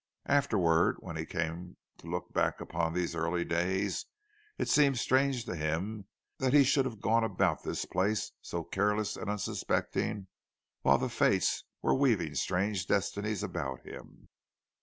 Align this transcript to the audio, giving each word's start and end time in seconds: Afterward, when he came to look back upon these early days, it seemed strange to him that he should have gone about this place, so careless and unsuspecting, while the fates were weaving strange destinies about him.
Afterward, 0.25 0.95
when 1.01 1.15
he 1.15 1.27
came 1.27 1.77
to 1.99 2.07
look 2.07 2.33
back 2.33 2.59
upon 2.59 2.95
these 2.95 3.13
early 3.13 3.45
days, 3.45 4.07
it 4.57 4.67
seemed 4.67 4.97
strange 4.97 5.45
to 5.45 5.55
him 5.55 6.07
that 6.39 6.53
he 6.53 6.63
should 6.63 6.85
have 6.85 6.99
gone 7.01 7.23
about 7.23 7.61
this 7.61 7.85
place, 7.85 8.31
so 8.41 8.63
careless 8.63 9.15
and 9.15 9.29
unsuspecting, 9.29 10.25
while 10.81 10.97
the 10.97 11.07
fates 11.07 11.65
were 11.83 11.93
weaving 11.93 12.33
strange 12.33 12.87
destinies 12.87 13.43
about 13.43 13.81
him. 13.85 14.27